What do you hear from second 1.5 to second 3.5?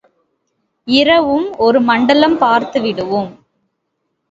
ஒரு மண்டலம் பார்த்து விடுவோம்.